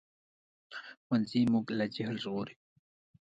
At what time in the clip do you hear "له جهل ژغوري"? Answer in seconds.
1.77-2.55